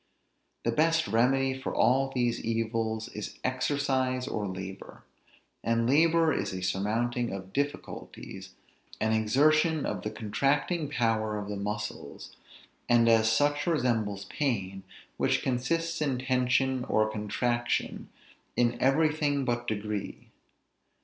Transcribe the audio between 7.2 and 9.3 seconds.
of difficulties, an